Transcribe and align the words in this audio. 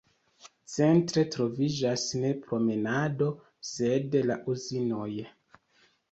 Centre 0.75 1.23
troviĝas 1.33 2.05
ne 2.23 2.31
promenado 2.45 3.27
sed 3.73 4.17
la 4.31 4.39
uzinoj. 4.55 5.11